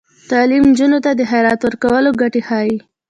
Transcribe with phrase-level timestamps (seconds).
[0.29, 2.77] تعلیم نجونو ته د خیرات ورکولو ګټې ښيي.